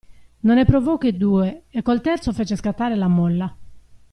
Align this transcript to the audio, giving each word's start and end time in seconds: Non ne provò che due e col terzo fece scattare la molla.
Non 0.41 0.55
ne 0.55 0.65
provò 0.65 0.97
che 0.97 1.15
due 1.15 1.65
e 1.69 1.83
col 1.83 2.01
terzo 2.01 2.33
fece 2.33 2.55
scattare 2.55 2.95
la 2.95 3.05
molla. 3.07 3.55